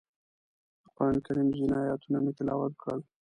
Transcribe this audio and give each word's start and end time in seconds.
د 0.83 0.85
قرانکریم 0.95 1.47
ځینې 1.57 1.75
ایتونه 1.89 2.17
مې 2.23 2.31
تلاوت 2.37 2.73
کړل. 2.81 2.99